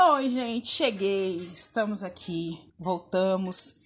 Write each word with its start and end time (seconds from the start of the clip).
Oi, 0.00 0.30
gente, 0.30 0.68
cheguei. 0.68 1.36
Estamos 1.54 2.02
aqui, 2.02 2.58
voltamos. 2.78 3.76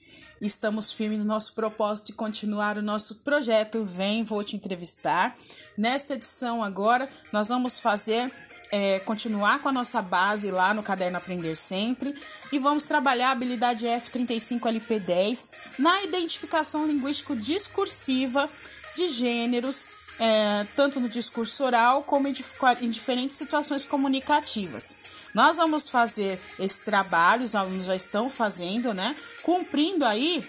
Estamos 0.40 0.92
firmes 0.92 1.18
no 1.18 1.24
nosso 1.24 1.52
propósito 1.52 2.06
de 2.06 2.12
continuar 2.12 2.78
o 2.78 2.82
nosso 2.82 3.16
projeto 3.16 3.84
Vem, 3.84 4.24
vou 4.24 4.42
te 4.44 4.56
entrevistar. 4.56 5.36
Nesta 5.76 6.14
edição 6.14 6.62
agora, 6.62 7.08
nós 7.32 7.48
vamos 7.48 7.80
fazer 7.80 8.32
é, 8.70 9.00
continuar 9.00 9.60
com 9.60 9.68
a 9.68 9.72
nossa 9.72 10.00
base 10.00 10.50
lá 10.50 10.72
no 10.72 10.82
caderno 10.82 11.18
Aprender 11.18 11.56
Sempre 11.56 12.14
e 12.52 12.58
vamos 12.58 12.84
trabalhar 12.84 13.28
a 13.28 13.32
habilidade 13.32 13.84
F35LP10 13.86 15.48
na 15.78 16.02
identificação 16.04 16.86
linguístico-discursiva 16.86 18.48
de 18.96 19.08
gêneros, 19.08 19.88
é, 20.18 20.66
tanto 20.76 21.00
no 21.00 21.08
discurso 21.08 21.64
oral 21.64 22.04
como 22.04 22.28
em 22.28 22.90
diferentes 22.90 23.36
situações 23.36 23.84
comunicativas. 23.84 25.15
Nós 25.36 25.58
vamos 25.58 25.90
fazer 25.90 26.40
esse 26.58 26.80
trabalho, 26.80 27.42
os 27.42 27.54
alunos 27.54 27.84
já 27.84 27.94
estão 27.94 28.30
fazendo, 28.30 28.94
né? 28.94 29.14
Cumprindo 29.42 30.06
aí 30.06 30.42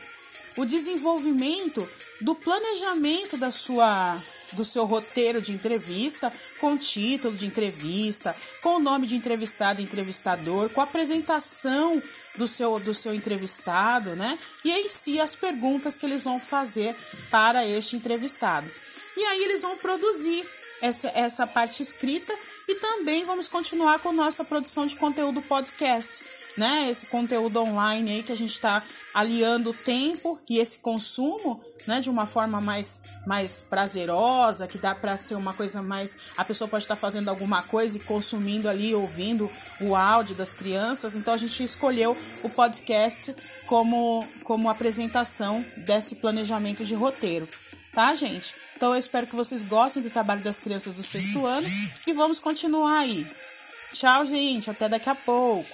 o 0.55 0.63
desenvolvimento 0.63 1.85
do 2.21 2.33
planejamento 2.33 3.35
da 3.35 3.51
sua 3.51 4.17
do 4.53 4.63
seu 4.63 4.85
roteiro 4.85 5.41
de 5.41 5.51
entrevista, 5.51 6.31
com 6.61 6.77
título 6.77 7.35
de 7.35 7.45
entrevista, 7.45 8.33
com 8.61 8.77
o 8.77 8.79
nome 8.79 9.05
de 9.05 9.17
entrevistado 9.17 9.81
e 9.81 9.83
entrevistador, 9.83 10.69
com 10.69 10.79
a 10.79 10.85
apresentação 10.85 12.01
do 12.37 12.47
seu 12.47 12.79
do 12.79 12.93
seu 12.93 13.13
entrevistado, 13.13 14.15
né? 14.15 14.39
E 14.63 14.71
em 14.71 14.87
si 14.87 15.19
as 15.19 15.35
perguntas 15.35 15.97
que 15.97 16.05
eles 16.05 16.23
vão 16.23 16.39
fazer 16.39 16.95
para 17.29 17.67
este 17.67 17.97
entrevistado. 17.97 18.65
E 19.17 19.25
aí 19.25 19.43
eles 19.43 19.63
vão 19.63 19.75
produzir 19.75 20.45
essa, 20.81 21.07
essa 21.15 21.47
parte 21.47 21.81
escrita 21.81 22.33
e 22.67 22.75
também 22.75 23.25
vamos 23.25 23.47
continuar 23.47 23.99
com 23.99 24.11
nossa 24.11 24.43
produção 24.43 24.85
de 24.85 24.95
conteúdo 24.97 25.41
podcast, 25.41 26.23
né? 26.57 26.89
Esse 26.89 27.05
conteúdo 27.05 27.61
online 27.61 28.11
aí 28.11 28.23
que 28.23 28.31
a 28.31 28.37
gente 28.37 28.51
está 28.51 28.83
aliando 29.13 29.69
o 29.69 29.73
tempo 29.73 30.37
e 30.49 30.59
esse 30.59 30.79
consumo, 30.79 31.63
né? 31.87 32.01
De 32.01 32.09
uma 32.09 32.25
forma 32.25 32.59
mais, 32.59 33.21
mais 33.25 33.61
prazerosa, 33.61 34.67
que 34.67 34.77
dá 34.77 34.93
para 34.93 35.15
ser 35.17 35.35
uma 35.35 35.53
coisa 35.53 35.81
mais. 35.81 36.15
A 36.37 36.43
pessoa 36.43 36.67
pode 36.67 36.83
estar 36.83 36.95
tá 36.95 36.99
fazendo 36.99 37.29
alguma 37.29 37.63
coisa 37.63 37.97
e 37.97 38.01
consumindo 38.01 38.67
ali, 38.67 38.93
ouvindo 38.93 39.49
o 39.81 39.95
áudio 39.95 40.35
das 40.35 40.53
crianças. 40.53 41.15
Então 41.15 41.33
a 41.33 41.37
gente 41.37 41.63
escolheu 41.63 42.15
o 42.43 42.49
podcast 42.49 43.33
como, 43.65 44.27
como 44.43 44.69
apresentação 44.69 45.63
desse 45.85 46.15
planejamento 46.15 46.83
de 46.83 46.93
roteiro 46.95 47.47
tá, 47.97 48.13
gente? 48.13 48.53
Então 48.75 48.93
eu 48.93 48.99
espero 48.99 49.25
que 49.25 49.35
vocês 49.35 49.67
gostem 49.67 50.03
do 50.03 50.09
trabalho 50.11 50.43
das 50.43 50.59
crianças 50.59 50.97
do 50.97 51.01
sexto 51.01 51.43
ano 51.47 51.67
e 52.05 52.13
vamos 52.13 52.39
continuar 52.39 52.99
aí. 52.99 53.25
Tchau, 53.91 54.23
gente, 54.23 54.69
até 54.69 54.87
daqui 54.87 55.09
a 55.09 55.15
pouco. 55.15 55.67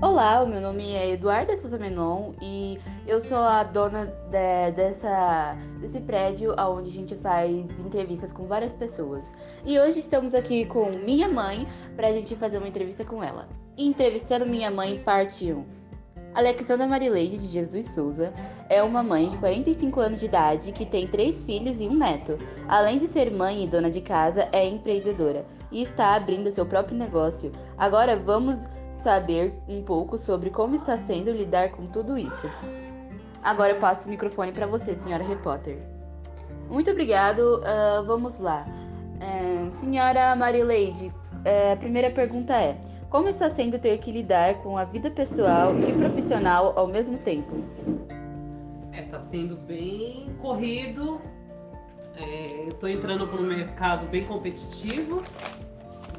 Olá, 0.00 0.42
o 0.42 0.48
meu 0.48 0.60
nome 0.60 0.90
é 0.90 1.10
Eduarda 1.12 1.56
Souza 1.56 1.78
Menon 1.78 2.32
e 2.42 2.80
eu 3.06 3.20
sou 3.20 3.38
a 3.38 3.62
dona 3.62 4.06
de, 4.06 4.72
dessa, 4.72 5.56
desse 5.80 6.00
prédio 6.00 6.56
onde 6.58 6.88
a 6.88 6.92
gente 6.92 7.14
faz 7.14 7.78
entrevistas 7.78 8.32
com 8.32 8.48
várias 8.48 8.74
pessoas. 8.74 9.36
E 9.64 9.78
hoje 9.78 10.00
estamos 10.00 10.34
aqui 10.34 10.66
com 10.66 10.90
minha 10.90 11.28
mãe 11.28 11.68
para 11.94 12.08
a 12.08 12.12
gente 12.12 12.34
fazer 12.34 12.58
uma 12.58 12.66
entrevista 12.66 13.04
com 13.04 13.22
ela. 13.22 13.48
Entrevistando 13.78 14.44
minha 14.44 14.72
mãe, 14.72 15.00
parte 15.04 15.52
1. 15.52 15.81
Alexandra 16.34 16.86
Marileide 16.86 17.36
de 17.36 17.46
Jesus 17.46 17.88
Souza 17.88 18.32
é 18.70 18.82
uma 18.82 19.02
mãe 19.02 19.28
de 19.28 19.36
45 19.36 20.00
anos 20.00 20.20
de 20.20 20.26
idade 20.26 20.72
que 20.72 20.86
tem 20.86 21.06
três 21.06 21.44
filhos 21.44 21.78
e 21.78 21.86
um 21.86 21.94
neto. 21.94 22.38
Além 22.66 22.98
de 22.98 23.06
ser 23.06 23.30
mãe 23.30 23.62
e 23.62 23.68
dona 23.68 23.90
de 23.90 24.00
casa, 24.00 24.48
é 24.50 24.66
empreendedora 24.66 25.44
e 25.70 25.82
está 25.82 26.14
abrindo 26.14 26.50
seu 26.50 26.64
próprio 26.64 26.96
negócio. 26.96 27.52
Agora 27.76 28.16
vamos 28.16 28.66
saber 28.94 29.52
um 29.68 29.82
pouco 29.82 30.16
sobre 30.16 30.48
como 30.48 30.74
está 30.74 30.96
sendo 30.96 31.30
lidar 31.30 31.70
com 31.72 31.86
tudo 31.86 32.16
isso. 32.16 32.48
Agora 33.42 33.72
eu 33.72 33.78
passo 33.78 34.06
o 34.06 34.10
microfone 34.10 34.52
para 34.52 34.66
você, 34.66 34.94
senhora 34.94 35.22
repórter. 35.22 35.78
Muito 36.70 36.90
obrigado. 36.90 37.60
Uh, 37.60 38.04
vamos 38.06 38.38
lá. 38.38 38.64
Uh, 39.20 39.70
senhora 39.70 40.34
Marileide, 40.34 41.08
uh, 41.08 41.72
a 41.74 41.76
primeira 41.76 42.10
pergunta 42.10 42.54
é: 42.54 42.80
como 43.12 43.28
está 43.28 43.50
sendo 43.50 43.78
ter 43.78 43.98
que 43.98 44.10
lidar 44.10 44.54
com 44.62 44.78
a 44.78 44.84
vida 44.84 45.10
pessoal 45.10 45.78
e 45.78 45.92
profissional 45.92 46.72
ao 46.74 46.88
mesmo 46.88 47.18
tempo? 47.18 47.62
É, 48.90 49.02
tá 49.02 49.20
sendo 49.20 49.54
bem 49.54 50.34
corrido. 50.40 51.20
É, 52.16 52.64
eu 52.64 52.68
estou 52.70 52.88
entrando 52.88 53.28
para 53.28 53.38
um 53.38 53.46
mercado 53.46 54.06
bem 54.06 54.24
competitivo, 54.24 55.22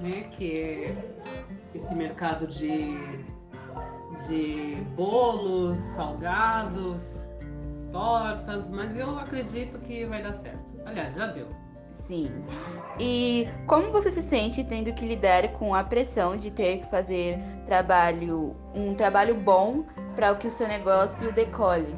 né? 0.01 0.29
Que 0.37 0.61
é 0.61 0.95
esse 1.73 1.95
mercado 1.95 2.45
de, 2.45 2.95
de 4.27 4.75
bolos, 4.95 5.79
salgados, 5.79 7.27
tortas, 7.91 8.69
mas 8.69 8.95
eu 8.95 9.17
acredito 9.17 9.79
que 9.79 10.05
vai 10.05 10.21
dar 10.21 10.33
certo. 10.33 10.79
Aliás, 10.85 11.15
já 11.15 11.25
deu. 11.25 11.47
Sim. 12.05 12.29
E 12.99 13.47
como 13.65 13.91
você 13.91 14.11
se 14.11 14.21
sente 14.21 14.63
tendo 14.63 14.93
que 14.93 15.05
lidar 15.05 15.53
com 15.53 15.73
a 15.73 15.83
pressão 15.83 16.37
de 16.37 16.51
ter 16.51 16.79
que 16.79 16.89
fazer 16.89 17.39
trabalho, 17.65 18.55
um 18.75 18.93
trabalho 18.93 19.35
bom 19.35 19.85
para 20.15 20.35
que 20.35 20.47
o 20.47 20.51
seu 20.51 20.67
negócio 20.67 21.31
decole? 21.33 21.95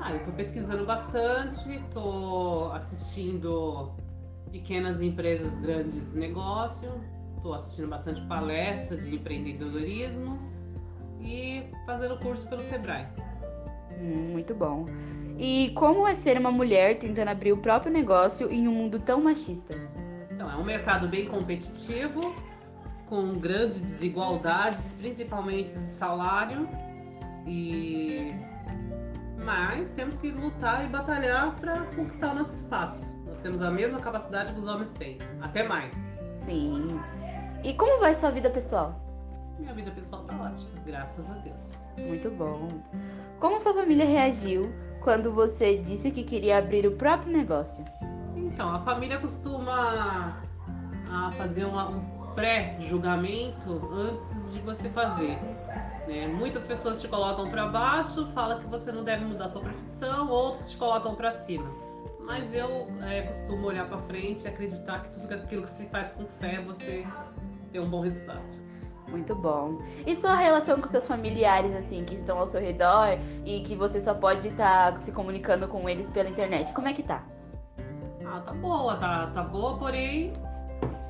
Ah, 0.00 0.12
eu 0.12 0.18
estou 0.18 0.34
pesquisando 0.34 0.84
bastante, 0.84 1.74
estou 1.74 2.72
assistindo 2.72 3.92
pequenas 4.50 5.00
empresas, 5.00 5.58
grandes 5.58 6.12
negócios, 6.14 6.92
estou 7.36 7.54
assistindo 7.54 7.88
bastante 7.88 8.20
palestras 8.26 9.02
de 9.02 9.16
empreendedorismo 9.16 10.38
e 11.20 11.66
fazendo 11.86 12.18
curso 12.18 12.48
pelo 12.48 12.60
Sebrae. 12.60 13.06
Hum, 13.98 14.32
muito 14.32 14.54
bom. 14.54 14.86
E 15.36 15.70
como 15.74 16.06
é 16.06 16.14
ser 16.14 16.38
uma 16.38 16.50
mulher 16.50 16.98
tentando 16.98 17.28
abrir 17.28 17.52
o 17.52 17.56
próprio 17.56 17.92
negócio 17.92 18.50
em 18.50 18.68
um 18.68 18.72
mundo 18.72 18.98
tão 18.98 19.20
machista? 19.20 19.76
Então, 20.30 20.50
é 20.50 20.56
um 20.56 20.64
mercado 20.64 21.08
bem 21.08 21.26
competitivo, 21.26 22.34
com 23.06 23.34
grandes 23.34 23.80
desigualdades, 23.80 24.94
principalmente 24.94 25.72
de 25.72 25.86
salário. 25.86 26.68
E 27.46 28.32
mas 29.44 29.92
temos 29.92 30.16
que 30.16 30.30
lutar 30.30 30.86
e 30.86 30.88
batalhar 30.88 31.54
para 31.56 31.80
conquistar 31.94 32.32
o 32.32 32.36
nosso 32.36 32.54
espaço. 32.54 33.06
Nós 33.26 33.38
temos 33.40 33.60
a 33.60 33.70
mesma 33.70 34.00
capacidade 34.00 34.52
que 34.54 34.58
os 34.58 34.66
homens 34.66 34.90
têm, 34.92 35.18
até 35.42 35.62
mais. 35.62 35.94
Sim. 36.32 36.98
E 37.62 37.74
como 37.74 38.00
vai 38.00 38.14
sua 38.14 38.30
vida 38.30 38.48
pessoal? 38.48 38.98
Minha 39.58 39.74
vida 39.74 39.90
pessoal 39.90 40.24
tá 40.24 40.34
ótima, 40.34 40.70
graças 40.86 41.30
a 41.30 41.34
Deus. 41.34 41.72
Muito 41.98 42.30
bom. 42.30 42.68
Como 43.38 43.60
sua 43.60 43.74
família 43.74 44.06
reagiu 44.06 44.72
quando 45.04 45.30
você 45.30 45.76
disse 45.76 46.10
que 46.10 46.24
queria 46.24 46.58
abrir 46.58 46.86
o 46.86 46.92
próprio 46.92 47.30
negócio? 47.30 47.84
Então, 48.34 48.74
a 48.74 48.80
família 48.80 49.18
costuma 49.18 50.42
a 51.10 51.30
fazer 51.32 51.66
uma, 51.66 51.90
um 51.90 52.00
pré-julgamento 52.34 53.86
antes 53.92 54.52
de 54.52 54.60
você 54.60 54.88
fazer. 54.88 55.38
Né? 56.08 56.26
Muitas 56.26 56.64
pessoas 56.64 57.00
te 57.02 57.06
colocam 57.06 57.50
para 57.50 57.66
baixo, 57.66 58.26
falam 58.32 58.58
que 58.58 58.66
você 58.66 58.90
não 58.90 59.04
deve 59.04 59.26
mudar 59.26 59.48
sua 59.48 59.60
profissão, 59.60 60.30
outros 60.30 60.70
te 60.70 60.76
colocam 60.78 61.14
para 61.14 61.30
cima. 61.30 61.70
Mas 62.20 62.54
eu 62.54 62.88
é, 63.02 63.22
costumo 63.22 63.66
olhar 63.66 63.86
para 63.86 63.98
frente 63.98 64.44
e 64.44 64.48
acreditar 64.48 65.02
que 65.02 65.20
tudo 65.20 65.32
aquilo 65.34 65.62
que 65.64 65.70
se 65.70 65.86
faz 65.86 66.10
com 66.12 66.24
fé 66.40 66.62
você 66.62 67.06
tem 67.70 67.80
um 67.80 67.90
bom 67.90 68.00
resultado. 68.00 68.42
Muito 69.08 69.34
bom. 69.34 69.78
E 70.06 70.16
sua 70.16 70.34
relação 70.34 70.80
com 70.80 70.88
seus 70.88 71.06
familiares, 71.06 71.74
assim, 71.76 72.04
que 72.04 72.14
estão 72.14 72.38
ao 72.38 72.46
seu 72.46 72.60
redor 72.60 73.18
e 73.44 73.60
que 73.60 73.76
você 73.76 74.00
só 74.00 74.14
pode 74.14 74.48
estar 74.48 74.92
tá 74.92 74.98
se 74.98 75.12
comunicando 75.12 75.68
com 75.68 75.88
eles 75.88 76.08
pela 76.08 76.28
internet, 76.28 76.72
como 76.72 76.88
é 76.88 76.92
que 76.92 77.02
tá? 77.02 77.22
Ah, 78.26 78.40
tá 78.40 78.52
boa, 78.54 78.96
tá, 78.96 79.26
tá 79.28 79.42
boa, 79.42 79.78
porém 79.78 80.32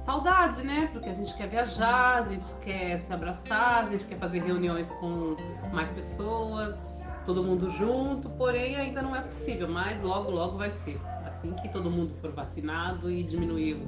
saudade, 0.05 0.63
né? 0.63 0.89
Porque 0.93 1.09
a 1.09 1.13
gente 1.13 1.35
quer 1.35 1.49
viajar, 1.49 2.19
a 2.19 2.25
gente 2.25 2.55
quer 2.61 3.01
se 3.01 3.13
abraçar, 3.13 3.83
a 3.83 3.85
gente 3.87 4.05
quer 4.05 4.19
fazer 4.19 4.43
reuniões 4.43 4.91
com 5.01 5.35
mais 5.73 5.91
pessoas, 5.91 6.95
todo 7.25 7.43
mundo 7.43 7.71
junto, 7.71 8.29
porém 8.31 8.77
ainda 8.77 9.01
não 9.01 9.17
é 9.17 9.23
possível, 9.23 9.69
mas 9.69 10.03
logo, 10.03 10.31
logo 10.31 10.59
vai 10.59 10.71
ser. 10.71 11.01
Assim 11.25 11.53
que 11.55 11.69
todo 11.71 11.91
mundo 11.91 12.15
for 12.21 12.33
vacinado 12.33 13.11
e 13.11 13.23
diminuir 13.23 13.81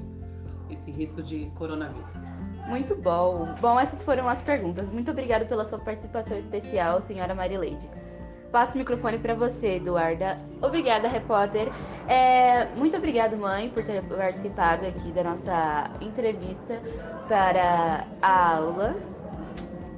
esse 0.70 0.90
risco 0.90 1.22
de 1.22 1.50
coronavírus. 1.54 2.38
Muito 2.66 2.96
bom. 2.96 3.54
Bom, 3.60 3.78
essas 3.78 4.02
foram 4.02 4.28
as 4.28 4.42
perguntas. 4.42 4.90
Muito 4.90 5.08
obrigada 5.10 5.44
pela 5.44 5.64
sua 5.64 5.78
participação 5.78 6.36
especial, 6.36 7.00
senhora 7.00 7.34
Marileide. 7.34 7.88
Passo 8.50 8.74
o 8.74 8.78
microfone 8.78 9.18
para 9.18 9.34
você, 9.34 9.76
Eduarda. 9.76 10.38
Obrigada, 10.62 11.06
repórter. 11.08 11.70
É, 12.08 12.64
muito 12.74 12.96
obrigada, 12.96 13.36
mãe, 13.36 13.68
por 13.70 13.84
ter 13.84 14.02
participado 14.02 14.86
aqui 14.86 15.12
da 15.12 15.24
nossa 15.24 15.90
entrevista 16.00 16.80
para 17.28 18.06
a 18.22 18.56
aula. 18.56 18.96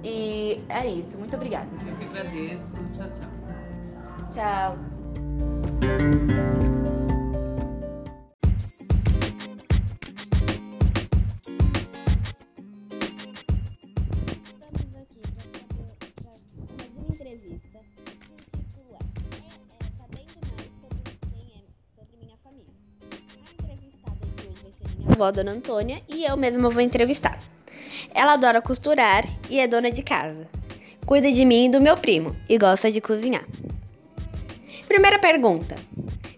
E 0.02 0.62
é 0.68 0.86
isso. 0.86 1.16
Muito 1.18 1.36
obrigada. 1.36 1.68
Eu 1.86 1.94
que 1.96 2.06
agradeço. 2.06 2.72
Tchau, 2.94 3.08
tchau. 3.14 3.28
Tchau. 4.32 4.76
Avó 25.18 25.32
Dona 25.32 25.50
Antônia 25.50 26.00
e 26.08 26.24
eu 26.24 26.36
mesma 26.36 26.70
vou 26.70 26.80
entrevistar. 26.80 27.36
Ela 28.14 28.34
adora 28.34 28.62
costurar 28.62 29.24
e 29.50 29.58
é 29.58 29.66
dona 29.66 29.90
de 29.90 30.02
casa. 30.02 30.48
Cuida 31.04 31.32
de 31.32 31.44
mim 31.44 31.66
e 31.66 31.68
do 31.68 31.80
meu 31.80 31.96
primo 31.96 32.36
e 32.48 32.56
gosta 32.56 32.90
de 32.90 33.00
cozinhar. 33.00 33.44
Primeira 34.86 35.18
pergunta: 35.18 35.74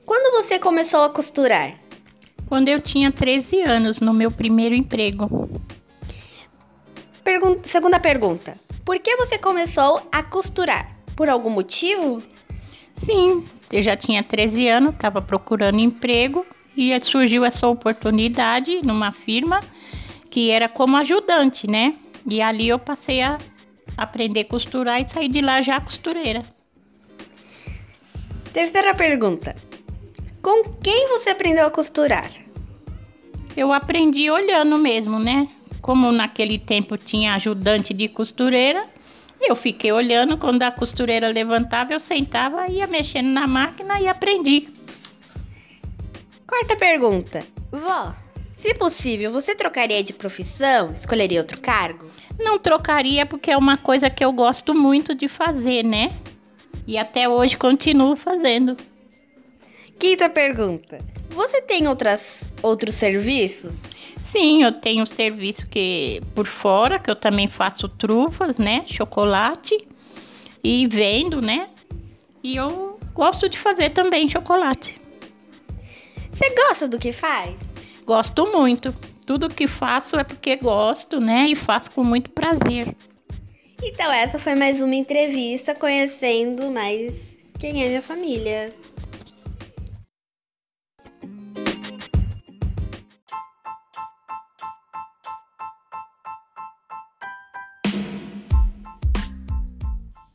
Quando 0.07 0.43
você 0.43 0.59
começou 0.59 1.03
a 1.03 1.11
costurar? 1.11 1.75
Quando 2.49 2.69
eu 2.69 2.81
tinha 2.81 3.13
13 3.13 3.61
anos, 3.61 4.01
no 4.01 4.15
meu 4.15 4.31
primeiro 4.31 4.75
emprego. 4.75 5.51
Pergun 7.23 7.59
segunda 7.65 8.01
pergunta: 8.01 8.57
Por 8.85 8.99
que 8.99 9.15
você 9.17 9.37
começou 9.37 10.03
a 10.11 10.23
costurar? 10.23 10.97
Por 11.15 11.29
algum 11.29 11.51
motivo? 11.51 12.23
Sim, 12.95 13.45
eu 13.71 13.83
já 13.83 13.97
tinha 13.97 14.23
13 14.23 14.69
anos, 14.69 14.95
estava 14.95 15.21
procurando 15.21 15.79
emprego 15.81 16.47
e 16.81 17.05
surgiu 17.05 17.45
essa 17.45 17.69
oportunidade 17.69 18.81
numa 18.83 19.13
firma 19.13 19.61
que 20.31 20.51
era 20.51 20.69
como 20.69 20.97
ajudante, 20.97 21.67
né? 21.67 21.95
E 22.27 22.41
ali 22.41 22.69
eu 22.69 22.79
passei 22.79 23.21
a 23.21 23.39
aprender 23.97 24.41
a 24.41 24.45
costurar 24.45 25.01
e 25.01 25.09
saí 25.09 25.29
de 25.29 25.43
lá 25.43 25.61
já 25.61 25.79
costureira. 25.81 26.43
Terceira 28.53 28.95
pergunta: 28.95 29.55
Com 30.41 30.65
quem 30.83 31.09
você 31.09 31.31
aprendeu 31.31 31.67
a 31.67 31.71
costurar? 31.71 32.31
Eu 33.57 33.73
aprendi 33.73 34.31
olhando 34.31 34.79
mesmo, 34.79 35.19
né? 35.19 35.49
Como 35.83 36.11
naquele 36.13 36.59
tempo 36.59 36.97
tinha 36.97 37.35
ajudante 37.35 37.93
de 37.93 38.09
costureira, 38.09 38.87
eu 39.41 39.57
fiquei 39.57 39.93
olhando 39.93 40.39
quando 40.39 40.63
a 40.63 40.71
costureira 40.71 41.29
levantava, 41.29 41.93
eu 41.93 42.01
sentava, 42.01 42.69
ia 42.69 42.87
mexendo 42.87 43.29
na 43.29 43.47
máquina 43.47 44.01
e 44.01 44.09
aprendi. 44.09 44.80
Quarta 46.51 46.75
pergunta: 46.75 47.47
Vó, 47.71 48.13
se 48.59 48.75
possível, 48.75 49.31
você 49.31 49.55
trocaria 49.55 50.03
de 50.03 50.13
profissão? 50.13 50.93
Escolheria 50.93 51.39
outro 51.39 51.61
cargo? 51.61 52.11
Não 52.41 52.59
trocaria 52.59 53.25
porque 53.25 53.53
é 53.53 53.57
uma 53.57 53.77
coisa 53.77 54.11
que 54.11 54.25
eu 54.25 54.33
gosto 54.33 54.75
muito 54.75 55.15
de 55.15 55.29
fazer, 55.29 55.85
né? 55.85 56.11
E 56.89 56.99
até 56.99 57.29
hoje 57.29 57.57
continuo 57.57 58.17
fazendo. 58.17 58.77
Quinta 59.97 60.29
pergunta: 60.29 60.99
Você 61.31 61.63
tem 61.63 61.87
outras, 61.87 62.43
outros 62.61 62.97
serviços? 62.97 63.77
Sim, 64.21 64.65
eu 64.65 64.73
tenho 64.73 65.07
serviço 65.07 65.69
que 65.69 66.21
por 66.35 66.49
fora, 66.49 66.99
que 66.99 67.09
eu 67.09 67.17
também 67.17 67.47
faço 67.47 67.89
trufas, 67.89 68.59
né? 68.59 68.85
Chocolate 68.89 69.87
e 70.65 70.89
vendo, 70.89 71.41
né? 71.41 71.69
E 72.43 72.57
eu 72.57 72.99
gosto 73.15 73.49
de 73.49 73.57
fazer 73.57 73.91
também 73.91 74.29
chocolate. 74.29 75.00
Você 76.41 76.55
gosta 76.55 76.89
do 76.89 76.99
que 76.99 77.13
faz? 77.13 77.55
Gosto 78.07 78.47
muito. 78.47 78.95
Tudo 79.27 79.51
que 79.51 79.69
faço 79.69 80.19
é 80.19 80.25
porque 80.25 80.57
gosto, 80.57 81.21
né? 81.21 81.45
E 81.51 81.55
faço 81.55 81.91
com 81.91 82.03
muito 82.03 82.31
prazer. 82.31 82.97
Então, 83.83 84.11
essa 84.11 84.39
foi 84.39 84.55
mais 84.55 84.81
uma 84.81 84.95
entrevista 84.95 85.75
conhecendo 85.75 86.71
mais 86.71 87.15
quem 87.59 87.85
é 87.85 87.89
minha 87.89 88.01
família. 88.01 88.75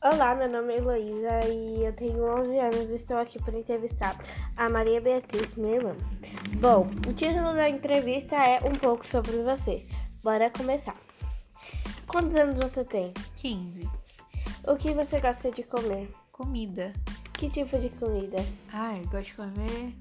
Olá, 0.04 0.36
meu 0.36 0.48
nome 0.48 0.72
é 0.72 0.76
Heloísa 0.78 1.40
e 1.48 1.84
eu 1.84 1.92
tenho 1.92 2.24
11 2.38 2.58
anos 2.60 2.90
e 2.92 2.94
estou 2.94 3.16
aqui 3.16 3.42
para 3.42 3.58
entrevistar 3.58 4.16
a 4.56 4.68
Maria 4.68 5.00
Beatriz, 5.00 5.54
minha 5.54 5.76
irmã. 5.76 5.94
Bom, 6.60 6.88
o 7.06 7.12
título 7.12 7.52
da 7.54 7.68
entrevista 7.68 8.36
é 8.36 8.58
Um 8.66 8.72
pouco 8.72 9.06
sobre 9.06 9.42
você. 9.42 9.86
Bora 10.22 10.50
começar. 10.50 10.96
Quantos 12.06 12.34
anos 12.34 12.56
você 12.56 12.84
tem? 12.84 13.12
15. 13.36 13.88
O 14.66 14.76
que 14.76 14.94
você 14.94 15.20
gosta 15.20 15.50
de 15.50 15.62
comer? 15.62 16.10
Comida. 16.32 16.92
Que 17.34 17.50
tipo 17.50 17.78
de 17.78 17.90
comida? 17.90 18.38
Ai, 18.72 19.02
gosto 19.10 19.26
de 19.26 19.34
comer. 19.34 19.94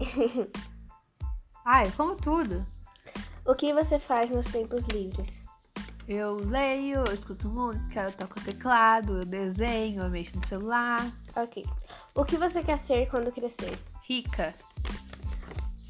Ai, 1.64 1.90
como 1.92 2.14
tudo. 2.16 2.66
O 3.46 3.54
que 3.54 3.72
você 3.72 3.98
faz 3.98 4.30
nos 4.30 4.46
tempos 4.46 4.84
livres? 4.86 5.42
Eu 6.06 6.36
leio, 6.36 7.04
eu 7.06 7.14
escuto 7.14 7.48
música, 7.48 8.02
eu 8.02 8.12
toco 8.12 8.40
teclado, 8.40 9.18
eu 9.18 9.24
desenho, 9.24 10.02
eu 10.02 10.10
mexo 10.10 10.36
no 10.36 10.46
celular. 10.46 11.00
Ok. 11.34 11.64
O 12.14 12.24
que 12.24 12.36
você 12.36 12.62
quer 12.62 12.78
ser 12.78 13.08
quando 13.08 13.32
crescer? 13.32 13.78
Rica. 14.02 14.54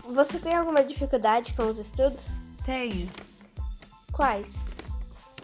Você 0.04 0.38
tem 0.38 0.54
alguma 0.54 0.84
dificuldade 0.84 1.54
com 1.54 1.64
os 1.64 1.78
estudos? 1.78 2.36
Tenho. 2.64 3.08
Quais? 4.12 4.52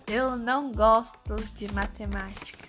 Eu 0.07 0.37
não 0.37 0.73
gosto 0.73 1.37
de 1.57 1.73
matemática. 1.73 2.67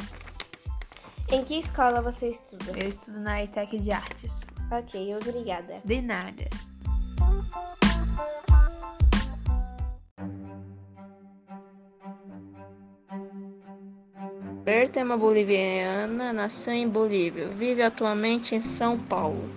Em 1.32 1.44
que 1.44 1.60
escola 1.60 2.02
você 2.02 2.30
estuda? 2.30 2.78
Eu 2.78 2.90
estudo 2.90 3.20
na 3.20 3.44
ETEC 3.44 3.80
de 3.80 3.92
Artes. 3.92 4.32
Ok, 4.72 5.16
obrigada. 5.16 5.82
De 5.84 6.02
nada. 6.02 6.48
Berta 14.64 15.00
é 15.00 15.04
uma 15.04 15.18
boliviana, 15.18 16.32
nasceu 16.32 16.74
em 16.74 16.88
Bolívia, 16.88 17.48
vive 17.48 17.82
atualmente 17.82 18.54
em 18.54 18.62
São 18.62 19.00
Paulo. 19.00 19.50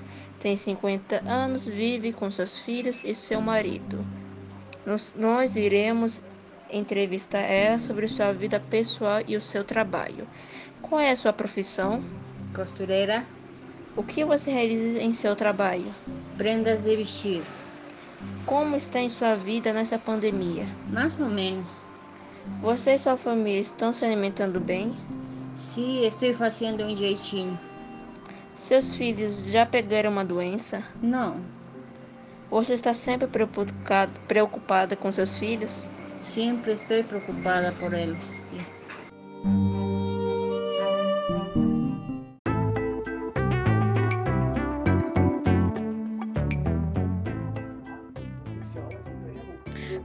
Tem 0.43 0.57
50 0.57 1.23
anos, 1.25 1.65
vive 1.65 2.13
com 2.13 2.29
seus 2.29 2.59
filhos 2.59 3.05
e 3.05 3.15
seu 3.15 3.41
marido. 3.41 4.05
Nos, 4.85 5.15
nós 5.17 5.55
iremos 5.55 6.21
entrevistar 6.69 7.43
ela 7.43 7.79
sobre 7.79 8.09
sua 8.09 8.33
vida 8.33 8.59
pessoal 8.59 9.23
e 9.29 9.37
o 9.37 9.41
seu 9.41 9.63
trabalho. 9.63 10.27
Qual 10.83 11.01
é 11.01 11.13
a 11.13 11.17
sua 11.17 11.33
profissão? 11.33 12.03
Costureira. 12.53 13.25
O 13.95 14.03
que 14.03 14.25
você 14.25 14.51
realiza 14.51 15.01
em 15.01 15.13
seu 15.13 15.37
trabalho? 15.37 15.95
Prendas 16.37 16.83
de 16.83 16.97
vestir. 16.97 17.45
Como 18.45 18.75
está 18.75 18.99
em 18.99 19.09
sua 19.09 19.37
vida 19.37 19.73
nessa 19.73 19.97
pandemia? 19.97 20.67
Mais 20.91 21.21
ou 21.21 21.29
menos. 21.29 21.85
Você 22.61 22.95
e 22.95 22.99
sua 22.99 23.17
família 23.17 23.61
estão 23.61 23.93
se 23.93 24.05
alimentando 24.05 24.59
bem? 24.59 24.93
Sim, 25.55 26.05
estou 26.05 26.35
fazendo 26.35 26.83
um 26.83 26.97
jeitinho. 26.97 27.57
Seus 28.55 28.95
filhos 28.95 29.47
já 29.47 29.65
pegaram 29.65 30.11
uma 30.11 30.25
doença? 30.25 30.85
Não. 31.03 31.41
Você 32.51 32.75
está 32.75 32.93
sempre 32.93 33.29
preocupada 34.29 34.95
com 34.95 35.11
seus 35.11 35.39
filhos? 35.39 35.91
Sempre 36.21 36.73
estou 36.73 37.03
preocupada 37.05 37.73
por 37.73 37.95
eles. 37.95 38.43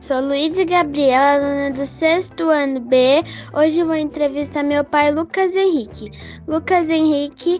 Sou 0.07 0.21
Luísa 0.21 0.63
Gabriela, 0.63 1.35
aluna 1.35 1.71
do 1.71 1.85
sexto 1.85 2.49
ano 2.49 2.79
B. 2.79 3.21
Hoje 3.53 3.83
vou 3.83 3.93
entrevistar 3.93 4.63
meu 4.63 4.85
pai, 4.85 5.11
Lucas 5.11 5.53
Henrique. 5.53 6.09
Lucas 6.47 6.89
Henrique 6.89 7.59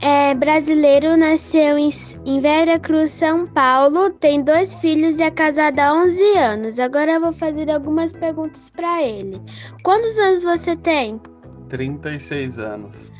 é 0.00 0.34
brasileiro, 0.34 1.16
nasceu 1.16 1.78
em, 1.78 1.90
em 2.24 2.40
Vera 2.40 2.78
Cruz, 2.78 3.10
São 3.10 3.46
Paulo, 3.46 4.10
tem 4.10 4.42
dois 4.42 4.74
filhos 4.76 5.18
e 5.18 5.22
é 5.22 5.30
casado 5.30 5.78
há 5.78 5.92
11 5.92 6.38
anos. 6.38 6.78
Agora 6.78 7.12
eu 7.12 7.20
vou 7.20 7.32
fazer 7.32 7.70
algumas 7.70 8.10
perguntas 8.12 8.70
para 8.70 9.02
ele. 9.02 9.40
Quantos 9.82 10.16
anos 10.18 10.42
você 10.42 10.74
tem? 10.74 11.20
36 11.68 12.58
anos. 12.58 13.12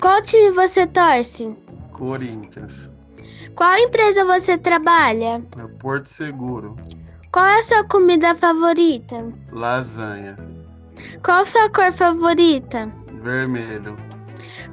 Qual 0.00 0.22
time 0.22 0.50
você 0.50 0.86
torce? 0.86 1.56
Corinthians. 1.92 2.90
Qual 3.54 3.76
empresa 3.78 4.24
você 4.24 4.58
trabalha? 4.58 5.42
No 5.56 5.68
Porto 5.78 6.08
Seguro. 6.08 6.76
Qual 7.30 7.44
é 7.44 7.60
a 7.60 7.64
sua 7.64 7.84
comida 7.84 8.34
favorita? 8.34 9.32
Lasanha. 9.52 10.36
Qual 11.24 11.46
sua 11.46 11.68
cor 11.70 11.92
favorita? 11.92 12.92
Vermelho. 13.22 13.96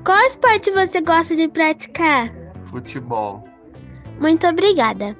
Qual 0.03 0.19
esporte 0.25 0.71
você 0.71 1.01
gosta 1.01 1.35
de 1.35 1.47
praticar? 1.47 2.31
Futebol. 2.67 3.41
Muito 4.19 4.45
obrigada. 4.47 5.15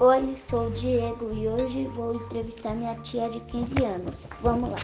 Oi, 0.00 0.34
sou 0.34 0.68
o 0.68 0.70
Diego 0.70 1.30
e 1.34 1.46
hoje 1.46 1.86
vou 1.94 2.14
entrevistar 2.14 2.74
minha 2.74 2.94
tia 2.96 3.28
de 3.28 3.38
15 3.40 3.84
anos. 3.84 4.28
Vamos 4.40 4.70
lá. 4.70 4.78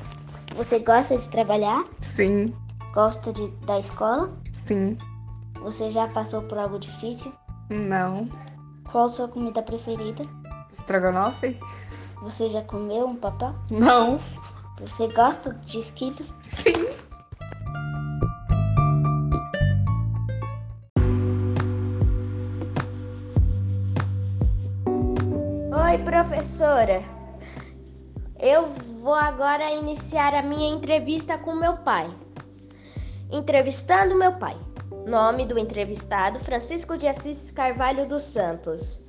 Você 0.56 0.78
gosta 0.78 1.16
de 1.16 1.30
trabalhar? 1.30 1.86
Sim. 2.02 2.54
Gosta 2.92 3.32
de, 3.32 3.48
da 3.64 3.80
escola? 3.80 4.30
Sim. 4.52 4.98
Você 5.66 5.90
já 5.90 6.06
passou 6.06 6.42
por 6.42 6.58
algo 6.58 6.78
difícil? 6.78 7.32
Não. 7.68 8.28
Qual 8.88 9.06
a 9.06 9.08
sua 9.08 9.26
comida 9.26 9.60
preferida? 9.60 10.24
Estrogonofe? 10.72 11.58
Você 12.22 12.48
já 12.48 12.62
comeu 12.62 13.04
um 13.04 13.16
papel? 13.16 13.52
Não. 13.68 14.16
Você 14.78 15.08
gosta 15.08 15.54
de 15.54 15.80
esquilos? 15.80 16.32
Sim. 16.44 16.86
Oi, 25.84 25.98
professora. 26.04 27.02
Eu 28.38 28.66
vou 29.02 29.16
agora 29.16 29.74
iniciar 29.74 30.32
a 30.32 30.42
minha 30.42 30.72
entrevista 30.72 31.36
com 31.36 31.56
meu 31.56 31.78
pai. 31.78 32.08
Entrevistando 33.32 34.14
meu 34.14 34.38
pai. 34.38 34.56
Nome 35.06 35.46
do 35.46 35.56
entrevistado: 35.56 36.40
Francisco 36.40 36.98
de 36.98 37.06
Assis 37.06 37.52
Carvalho 37.52 38.08
dos 38.08 38.24
Santos. 38.24 39.06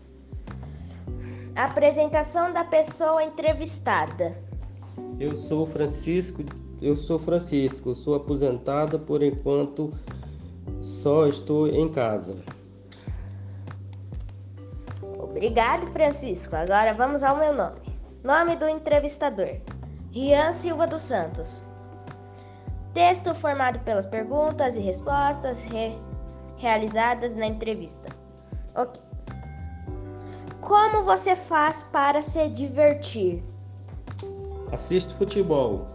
Apresentação 1.55 2.53
da 2.53 2.63
pessoa 2.63 3.23
entrevistada. 3.23 4.37
Eu 5.19 5.35
sou 5.35 5.65
Francisco, 5.65 6.43
eu 6.79 6.95
sou 6.95 7.17
Francisco, 7.17 7.95
sou 7.95 8.13
aposentado 8.13 8.99
por 8.99 9.23
enquanto 9.23 9.91
só 10.81 11.25
estou 11.25 11.67
em 11.67 11.91
casa. 11.91 12.35
Obrigado, 15.17 15.87
Francisco. 15.87 16.55
Agora 16.55 16.93
vamos 16.93 17.23
ao 17.23 17.37
meu 17.37 17.51
nome. 17.51 17.81
Nome 18.23 18.55
do 18.55 18.69
entrevistador: 18.69 19.61
Rian 20.11 20.53
Silva 20.53 20.85
dos 20.85 21.01
Santos. 21.01 21.65
Texto 22.97 23.35
formado 23.35 23.77
pelas 23.81 24.07
perguntas 24.07 24.75
e 24.75 24.79
respostas 24.79 25.61
re 25.61 25.95
realizadas 26.57 27.35
na 27.35 27.45
entrevista. 27.45 28.09
Ok. 28.73 28.99
Como 30.61 31.03
você 31.03 31.35
faz 31.35 31.83
para 31.83 32.23
se 32.23 32.47
divertir? 32.47 33.43
Assisto 34.71 35.13
futebol. 35.13 35.85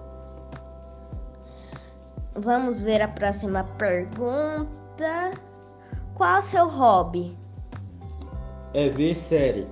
Vamos 2.37 2.81
ver 2.81 3.03
a 3.03 3.09
próxima 3.09 3.65
pergunta. 3.77 5.33
Qual 6.15 6.39
o 6.39 6.41
seu 6.41 6.69
hobby? 6.69 7.37
É 8.75 8.89
ver 8.89 9.17
série. 9.17 9.67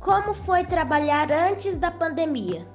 Como 0.00 0.34
foi 0.34 0.64
trabalhar 0.64 1.30
antes 1.30 1.78
da 1.78 1.92
pandemia? 1.92 2.66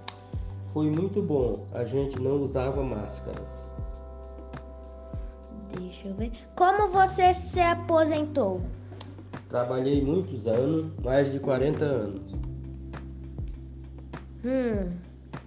Foi 0.74 0.90
muito 0.90 1.22
bom. 1.22 1.68
A 1.72 1.84
gente 1.84 2.20
não 2.20 2.42
usava 2.42 2.84
máscaras. 2.84 3.64
Deixa 5.78 6.08
eu 6.08 6.16
ver. 6.16 6.32
Como 6.56 6.90
você 6.90 7.32
se 7.32 7.60
aposentou? 7.60 8.60
Trabalhei 9.50 10.04
muitos 10.04 10.48
anos, 10.48 10.92
mais 11.04 11.32
de 11.32 11.40
40 11.40 11.86
anos. 11.86 12.34
Hum, 14.44 14.92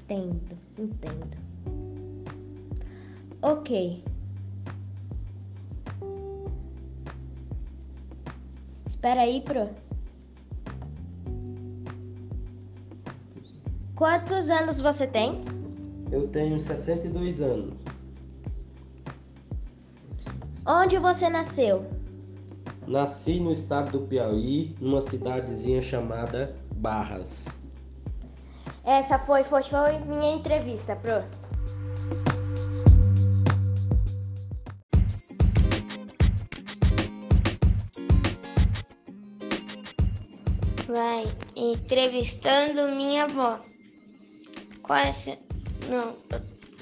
entendo, 0.04 0.56
entendo. 0.78 1.36
Ok. 3.42 4.04
Espera 8.86 9.22
aí, 9.22 9.40
pro. 9.40 9.68
Quantos 13.96 14.50
anos 14.50 14.78
você 14.78 15.06
tem? 15.06 15.42
Eu 16.12 16.28
tenho 16.28 16.60
62 16.60 17.40
anos. 17.40 17.72
Onde 20.66 20.98
você 20.98 21.30
nasceu? 21.30 21.86
Nasci 22.86 23.40
no 23.40 23.50
estado 23.52 23.98
do 23.98 24.06
Piauí, 24.06 24.76
numa 24.82 25.00
cidadezinha 25.00 25.80
chamada 25.80 26.54
Barras. 26.74 27.48
Essa 28.84 29.18
foi, 29.18 29.42
foi, 29.42 29.62
foi 29.62 29.98
minha 30.00 30.34
entrevista, 30.34 30.94
pro. 30.96 31.24
Vai 40.86 41.24
entrevistando 41.56 42.94
minha 42.94 43.24
avó. 43.24 43.58
Qual 44.86 44.98
é 44.98 45.12
seu... 45.12 45.36
Não, 45.88 46.16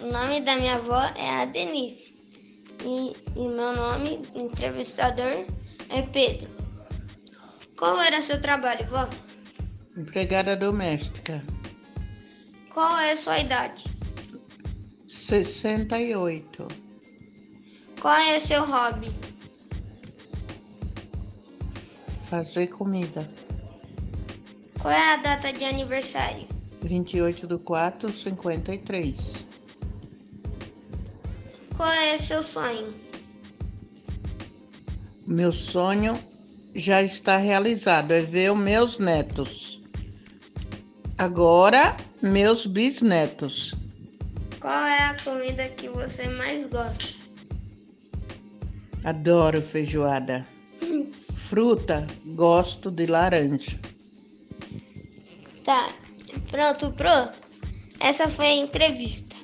o 0.01 0.13
nome 0.13 0.41
da 0.43 0.57
minha 0.57 0.75
avó 0.75 1.01
é 1.17 1.43
a 1.43 1.45
Denise. 1.47 2.15
E, 2.85 3.17
e 3.35 3.49
meu 3.49 3.73
nome, 3.73 4.21
entrevistador, 4.35 5.47
é 5.89 6.03
Pedro. 6.13 6.51
Qual 7.79 7.99
era 7.99 8.21
seu 8.21 8.41
trabalho, 8.41 8.87
vó? 8.89 9.09
Empregada 9.97 10.55
doméstica. 10.55 11.43
Qual 12.73 12.99
é 12.99 13.13
a 13.13 13.17
sua 13.17 13.39
idade? 13.39 13.85
68. 15.09 16.69
Qual 18.01 18.15
é 18.15 18.39
seu 18.39 18.65
hobby? 18.65 19.11
Fazer 22.29 22.67
comida. 22.67 23.27
Qual 24.81 24.93
é 24.93 25.15
a 25.15 25.17
data 25.17 25.53
de 25.53 25.65
aniversário? 25.65 26.54
28 26.85 27.47
do 27.47 27.59
4, 27.59 28.13
53. 28.13 29.15
Qual 31.77 31.91
é 31.91 32.15
o 32.15 32.23
seu 32.23 32.43
sonho? 32.43 32.95
Meu 35.27 35.51
sonho 35.51 36.19
já 36.75 37.03
está 37.03 37.37
realizado, 37.37 38.13
é 38.13 38.21
ver 38.21 38.53
os 38.53 38.59
meus 38.59 38.99
netos. 38.99 39.83
Agora, 41.17 41.97
meus 42.21 42.67
bisnetos. 42.67 43.75
Qual 44.61 44.85
é 44.85 44.99
a 44.99 45.17
comida 45.25 45.69
que 45.69 45.89
você 45.89 46.29
mais 46.29 46.67
gosta? 46.69 47.15
Adoro 49.05 49.63
feijoada. 49.63 50.47
Fruta, 51.35 52.07
gosto 52.35 52.91
de 52.91 53.07
laranja. 53.07 53.79
Tá, 55.65 55.89
pronto, 56.51 56.93
pro? 56.93 57.31
Essa 58.01 58.29
foi 58.29 58.47
a 58.47 58.57
entrevista. 58.57 59.35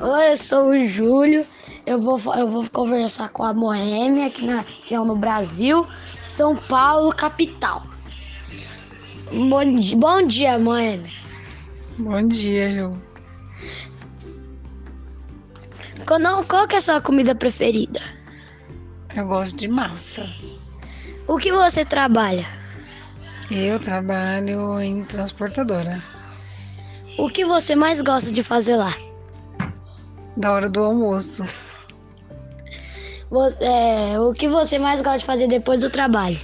Oi, 0.00 0.32
eu 0.32 0.36
sou 0.36 0.68
o 0.70 0.80
Júlio. 0.86 1.46
Eu 1.86 1.98
vou, 1.98 2.18
eu 2.34 2.48
vou 2.48 2.68
conversar 2.70 3.28
com 3.30 3.42
a 3.42 3.54
Moêmia, 3.54 4.30
que 4.30 4.44
nasceu 4.44 5.04
no 5.04 5.16
Brasil, 5.16 5.86
São 6.22 6.56
Paulo, 6.56 7.14
capital. 7.14 7.86
Bom, 9.32 9.64
bom 9.96 10.26
dia, 10.26 10.58
Moêmia. 10.58 11.12
Bom 11.98 12.26
dia, 12.26 12.72
Ju. 12.72 12.92
Qual, 16.06 16.18
não, 16.18 16.44
qual 16.44 16.68
que 16.68 16.74
é 16.74 16.78
a 16.78 16.82
sua 16.82 17.00
comida 17.00 17.34
preferida? 17.34 18.00
Eu 19.16 19.26
gosto 19.26 19.56
de 19.56 19.68
massa. 19.68 20.28
O 21.26 21.38
que 21.38 21.52
você 21.52 21.84
trabalha? 21.84 22.46
Eu 23.50 23.78
trabalho 23.78 24.80
em 24.80 25.04
transportadora. 25.04 26.02
O 27.18 27.28
que 27.28 27.44
você 27.44 27.74
mais 27.76 28.00
gosta 28.00 28.32
de 28.32 28.42
fazer 28.42 28.76
lá? 28.76 28.94
Da 30.36 30.52
hora 30.52 30.68
do 30.68 30.82
almoço. 30.82 31.44
Você- 33.30 33.58
é, 33.64 34.18
o 34.18 34.32
que 34.32 34.48
você 34.48 34.78
mais 34.78 35.00
gosta 35.00 35.18
de 35.18 35.24
fazer 35.24 35.46
depois 35.46 35.80
do 35.80 35.90
trabalho? 35.90 36.38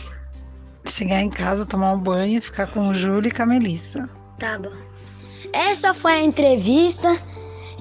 Chegar 0.87 1.21
em 1.21 1.31
casa, 1.31 1.67
tomar 1.67 1.93
um 1.93 1.99
banho, 1.99 2.41
ficar 2.41 2.69
com 2.69 2.89
o 2.89 2.95
Júlio 2.95 3.29
e 3.29 3.31
com 3.31 3.43
a 3.43 3.47
Melissa. 3.47 4.09
Tá 4.39 4.59
bom. 4.59 4.73
Essa 5.53 5.93
foi 5.93 6.13
a 6.13 6.23
entrevista 6.23 7.09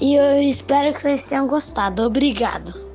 e 0.02 0.16
eu 0.16 0.42
espero 0.42 0.94
que 0.94 1.02
vocês 1.02 1.24
tenham 1.26 1.48
gostado. 1.48 2.04
Obrigado. 2.04 2.89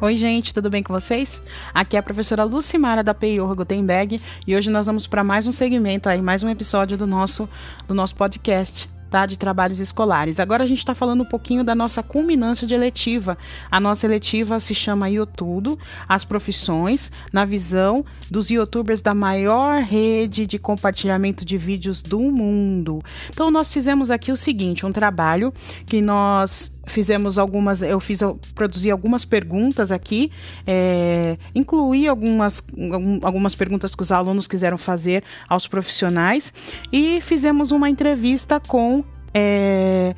Oi, 0.00 0.16
gente, 0.16 0.54
tudo 0.54 0.70
bem 0.70 0.80
com 0.80 0.92
vocês? 0.92 1.42
Aqui 1.74 1.96
é 1.96 1.98
a 1.98 2.02
professora 2.02 2.44
Lucimara 2.44 3.02
da 3.02 3.12
PIO 3.12 3.52
Gutenberg 3.52 4.20
e 4.46 4.54
hoje 4.54 4.70
nós 4.70 4.86
vamos 4.86 5.08
para 5.08 5.24
mais 5.24 5.44
um 5.44 5.50
segmento 5.50 6.08
aí, 6.08 6.22
mais 6.22 6.44
um 6.44 6.48
episódio 6.48 6.96
do 6.96 7.04
nosso 7.04 7.48
do 7.88 7.94
nosso 7.94 8.14
podcast. 8.14 8.88
Tá, 9.10 9.24
de 9.24 9.38
trabalhos 9.38 9.80
escolares. 9.80 10.38
Agora 10.38 10.64
a 10.64 10.66
gente 10.66 10.80
está 10.80 10.94
falando 10.94 11.22
um 11.22 11.24
pouquinho 11.24 11.64
da 11.64 11.74
nossa 11.74 12.02
culminância 12.02 12.66
de 12.66 12.74
eletiva. 12.74 13.38
A 13.70 13.80
nossa 13.80 14.04
eletiva 14.04 14.60
se 14.60 14.74
chama 14.74 15.08
Iotudo, 15.08 15.78
as 16.06 16.26
profissões, 16.26 17.10
na 17.32 17.46
visão 17.46 18.04
dos 18.30 18.50
youtubers 18.50 19.00
da 19.00 19.14
maior 19.14 19.82
rede 19.82 20.46
de 20.46 20.58
compartilhamento 20.58 21.42
de 21.42 21.56
vídeos 21.56 22.02
do 22.02 22.20
mundo. 22.20 23.02
Então 23.30 23.50
nós 23.50 23.72
fizemos 23.72 24.10
aqui 24.10 24.30
o 24.30 24.36
seguinte, 24.36 24.84
um 24.84 24.92
trabalho 24.92 25.54
que 25.86 26.02
nós 26.02 26.70
fizemos 26.88 27.38
algumas, 27.38 27.82
eu 27.82 28.00
fiz, 28.00 28.20
eu 28.20 28.38
produzi 28.54 28.90
algumas 28.90 29.24
perguntas 29.24 29.92
aqui, 29.92 30.30
é, 30.66 31.36
incluí 31.54 32.08
algumas, 32.08 32.62
algum- 32.92 33.18
algumas 33.22 33.54
perguntas 33.54 33.94
que 33.94 34.02
os 34.02 34.10
alunos 34.10 34.48
quiseram 34.48 34.78
fazer 34.78 35.22
aos 35.48 35.66
profissionais 35.66 36.52
e 36.92 37.20
fizemos 37.20 37.70
uma 37.70 37.88
entrevista 37.88 38.60
com 38.60 39.04
é, 39.34 40.14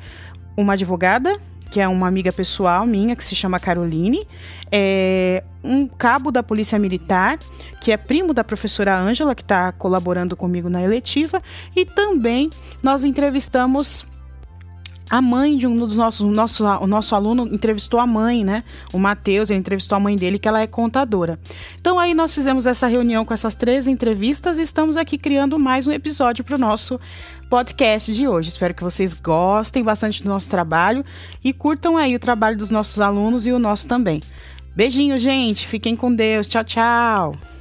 uma 0.57 0.73
advogada, 0.73 1.37
que 1.69 1.79
é 1.79 1.87
uma 1.87 2.07
amiga 2.07 2.31
pessoal 2.33 2.85
minha, 2.85 3.15
que 3.15 3.23
se 3.23 3.33
chama 3.33 3.57
Caroline, 3.59 4.27
é, 4.71 5.41
um 5.63 5.87
cabo 5.87 6.31
da 6.31 6.43
Polícia 6.43 6.77
Militar, 6.77 7.39
que 7.79 7.91
é 7.93 7.97
primo 7.97 8.33
da 8.33 8.43
professora 8.43 8.97
Ângela, 8.97 9.33
que 9.33 9.41
está 9.41 9.71
colaborando 9.71 10.35
comigo 10.35 10.69
na 10.69 10.81
eletiva, 10.81 11.41
e 11.75 11.85
também 11.85 12.49
nós 12.83 13.03
entrevistamos 13.05 14.05
a 15.11 15.21
mãe 15.21 15.57
de 15.57 15.67
um 15.67 15.75
dos 15.75 15.97
nossos, 15.97 16.25
nosso, 16.25 16.65
o 16.65 16.87
nosso 16.87 17.13
aluno 17.13 17.45
entrevistou 17.53 17.99
a 17.99 18.07
mãe, 18.07 18.45
né? 18.45 18.63
O 18.93 18.97
Matheus, 18.97 19.49
ele 19.49 19.59
entrevistou 19.59 19.97
a 19.97 19.99
mãe 19.99 20.15
dele, 20.15 20.39
que 20.39 20.47
ela 20.47 20.61
é 20.61 20.67
contadora. 20.67 21.37
Então 21.77 21.99
aí 21.99 22.13
nós 22.13 22.33
fizemos 22.33 22.65
essa 22.65 22.87
reunião 22.87 23.25
com 23.25 23.33
essas 23.33 23.53
três 23.53 23.87
entrevistas 23.87 24.57
e 24.57 24.61
estamos 24.61 24.95
aqui 24.95 25.17
criando 25.17 25.59
mais 25.59 25.85
um 25.85 25.91
episódio 25.91 26.45
para 26.45 26.55
o 26.55 26.59
nosso 26.59 26.97
podcast 27.49 28.13
de 28.13 28.25
hoje. 28.25 28.47
Espero 28.47 28.73
que 28.73 28.83
vocês 28.83 29.13
gostem 29.13 29.83
bastante 29.83 30.23
do 30.23 30.29
nosso 30.29 30.49
trabalho 30.49 31.03
e 31.43 31.51
curtam 31.51 31.97
aí 31.97 32.15
o 32.15 32.19
trabalho 32.19 32.57
dos 32.57 32.71
nossos 32.71 33.01
alunos 33.01 33.45
e 33.45 33.51
o 33.51 33.59
nosso 33.59 33.85
também. 33.87 34.21
Beijinho, 34.73 35.19
gente. 35.19 35.67
Fiquem 35.67 35.93
com 35.93 36.15
Deus. 36.15 36.47
Tchau, 36.47 36.63
tchau. 36.63 37.60